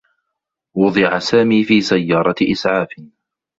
[0.75, 2.87] وُضع سامي في سيّارة إسعاف.